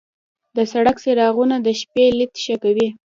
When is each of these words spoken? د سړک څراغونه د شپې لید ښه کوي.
د 0.55 0.57
سړک 0.71 0.97
څراغونه 1.03 1.55
د 1.65 1.67
شپې 1.79 2.05
لید 2.17 2.33
ښه 2.43 2.55
کوي. 2.63 2.87